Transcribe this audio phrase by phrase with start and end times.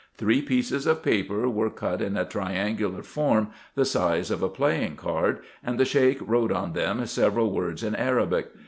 [0.17, 4.49] Three pieces of paper were cut in a trian gular form, the size of a
[4.49, 8.49] playing card, and the Sheik wrote on them several words in Arabic.